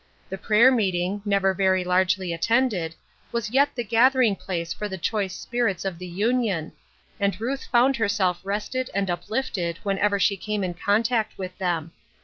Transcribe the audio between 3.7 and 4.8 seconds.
the gathering place